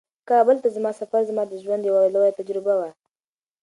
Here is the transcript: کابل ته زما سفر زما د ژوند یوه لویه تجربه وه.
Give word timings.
کابل 0.29 0.55
ته 0.63 0.69
زما 0.75 0.91
سفر 0.99 1.21
زما 1.29 1.43
د 1.47 1.53
ژوند 1.63 1.83
یوه 1.89 2.01
لویه 2.13 2.37
تجربه 2.39 2.73
وه. 2.79 2.89